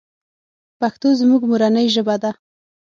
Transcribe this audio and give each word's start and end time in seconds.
پښتو 0.79 1.07
زموږ 1.19 1.41
مورنۍ 1.49 1.87
ژبه 1.95 2.15
ده. 2.23 2.31